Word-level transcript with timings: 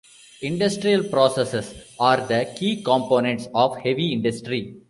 Industrial 0.41 1.03
processes 1.03 1.75
are 1.99 2.25
the 2.25 2.51
key 2.57 2.81
components 2.81 3.47
of 3.53 3.77
heavy 3.77 4.13
industry. 4.13 4.79